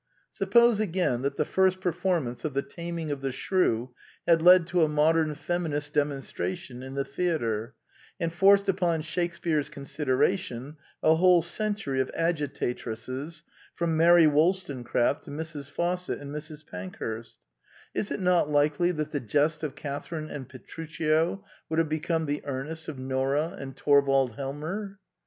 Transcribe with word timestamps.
Suppose, 0.31 0.79
again, 0.79 1.21
that 1.21 1.35
the 1.35 1.45
first 1.45 1.79
performance 1.79 2.43
of 2.43 2.55
The 2.55 2.63
Taming 2.63 3.11
of 3.11 3.21
the 3.21 3.31
Shrew 3.31 3.93
had 4.27 4.41
led 4.41 4.65
to 4.65 4.81
a 4.81 4.87
modem 4.89 5.35
Femi 5.35 5.67
nist 5.71 5.93
demonstration 5.93 6.81
in 6.81 6.95
the 6.95 7.05
theatre, 7.05 7.75
and 8.19 8.33
forced 8.33 8.67
upon 8.67 9.03
Shakespear's 9.03 9.69
consideration 9.69 10.77
a 11.03 11.13
whole 11.17 11.43
century 11.43 12.01
of 12.01 12.09
agi 12.17 12.51
tatresses, 12.51 13.43
from 13.75 13.95
Mary 13.95 14.23
WoUstonecraft 14.25 15.21
to 15.25 15.29
Mrs. 15.29 15.69
Fawcett 15.69 16.19
and 16.19 16.33
Mrs. 16.33 16.65
Pankhurst, 16.65 17.37
is 17.93 18.09
it 18.09 18.19
not 18.19 18.49
likely 18.49 18.91
that 18.93 19.11
the 19.11 19.19
jest 19.19 19.61
of 19.63 19.75
Katharine 19.75 20.31
and 20.31 20.49
Petruchio 20.49 21.43
would 21.69 21.77
have 21.77 21.89
become 21.89 22.25
the 22.25 22.41
earnest 22.45 22.87
of 22.87 22.97
Nora 22.97 23.49
and 23.55 23.77
Torvald 23.77 24.33
Helmer? 24.35 24.97